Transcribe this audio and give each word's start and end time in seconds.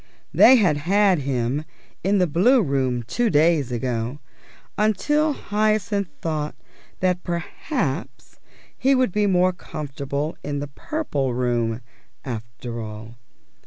They 0.33 0.55
had 0.55 0.77
had 0.77 1.19
him 1.19 1.63
in 2.03 2.17
the 2.17 2.25
Blue 2.25 2.63
Room 2.63 3.03
two 3.03 3.29
days 3.29 3.71
ago, 3.71 4.17
until 4.75 5.33
Hyacinth 5.33 6.07
thought 6.23 6.55
that 7.01 7.23
perhaps 7.23 8.39
he 8.75 8.95
would 8.95 9.11
be 9.11 9.27
more 9.27 9.53
comfortable 9.53 10.35
in 10.43 10.57
the 10.57 10.67
Purple 10.69 11.35
Room, 11.35 11.81
after 12.25 12.81
all. 12.81 13.13